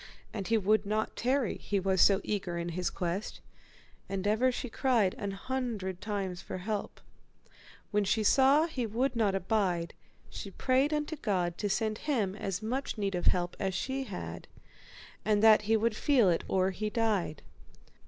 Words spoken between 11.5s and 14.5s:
to send him as much need of help as she had,